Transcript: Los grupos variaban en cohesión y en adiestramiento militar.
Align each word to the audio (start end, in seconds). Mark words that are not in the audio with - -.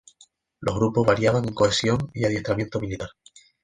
Los 0.61 0.73
grupos 0.77 1.05
variaban 1.05 1.45
en 1.47 1.53
cohesión 1.53 2.09
y 2.15 2.21
en 2.21 2.29
adiestramiento 2.31 2.79
militar. 2.79 3.09